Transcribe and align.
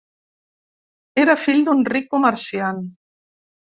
Era 1.25 1.37
fill 1.43 1.63
d'un 1.69 1.87
ric 1.93 2.11
comerciant. 2.19 2.85